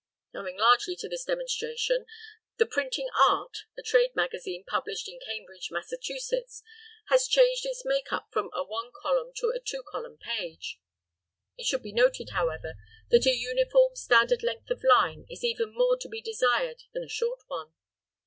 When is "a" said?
3.77-3.83, 8.51-8.63, 9.55-9.59, 13.27-13.35, 17.03-17.07